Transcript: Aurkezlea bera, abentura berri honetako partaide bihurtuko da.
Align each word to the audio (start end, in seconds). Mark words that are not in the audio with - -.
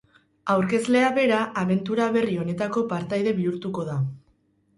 Aurkezlea 0.51 1.11
bera, 1.17 1.41
abentura 1.63 2.07
berri 2.15 2.39
honetako 2.45 2.85
partaide 2.95 3.35
bihurtuko 3.43 3.87
da. 3.93 4.01